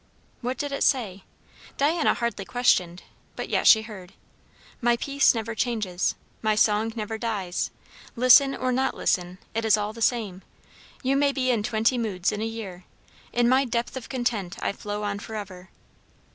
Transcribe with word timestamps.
What 0.41 0.57
did 0.57 0.71
it 0.71 0.83
say? 0.83 1.25
Diana 1.77 2.15
hardly 2.15 2.43
questioned, 2.43 3.03
but 3.35 3.49
yet 3.49 3.67
she 3.67 3.83
heard, 3.83 4.13
"My 4.81 4.97
peace 4.97 5.35
never 5.35 5.53
changes. 5.53 6.15
My 6.41 6.55
song 6.55 6.91
never 6.95 7.19
dies. 7.19 7.69
Listen, 8.15 8.55
or 8.55 8.71
not 8.71 8.95
listen, 8.97 9.37
it 9.53 9.63
is 9.63 9.77
all 9.77 9.93
the 9.93 10.01
same. 10.01 10.41
You 11.03 11.15
may 11.15 11.31
be 11.31 11.51
in 11.51 11.61
twenty 11.61 11.99
moods 11.99 12.31
in 12.31 12.41
a 12.41 12.45
year. 12.47 12.85
In 13.31 13.47
my 13.47 13.63
depth 13.63 13.95
of 13.95 14.09
content 14.09 14.57
I 14.59 14.71
flow 14.71 15.03
on 15.03 15.19
for 15.19 15.35
ever." 15.35 15.69